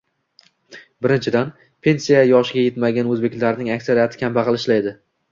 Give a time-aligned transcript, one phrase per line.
[1.05, 1.51] Birinchidan,
[1.87, 4.95] pensiya yoshiga yetmagan o'zbeklarning aksariyati kambag'al ishlaydi